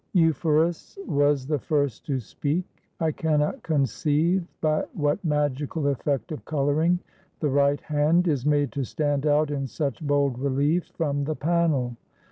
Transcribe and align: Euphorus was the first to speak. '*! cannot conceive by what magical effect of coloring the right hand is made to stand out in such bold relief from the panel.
Euphorus 0.15 0.97
was 1.05 1.45
the 1.45 1.59
first 1.59 2.07
to 2.07 2.19
speak. 2.19 2.65
'*! 2.97 3.11
cannot 3.17 3.61
conceive 3.61 4.47
by 4.59 4.83
what 4.95 5.23
magical 5.23 5.85
effect 5.89 6.31
of 6.31 6.43
coloring 6.43 6.97
the 7.39 7.47
right 7.49 7.81
hand 7.81 8.27
is 8.27 8.43
made 8.43 8.71
to 8.71 8.83
stand 8.83 9.27
out 9.27 9.51
in 9.51 9.67
such 9.67 10.01
bold 10.01 10.39
relief 10.39 10.85
from 10.97 11.23
the 11.25 11.35
panel. 11.35 11.95